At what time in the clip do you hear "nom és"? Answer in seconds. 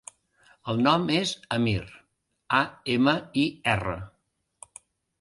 0.87-1.33